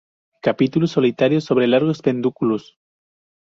Capítulos 0.41 0.89
solitarios 0.93 1.43
sobre 1.43 1.67
largos 1.67 2.01
pedúnculos. 2.01 2.79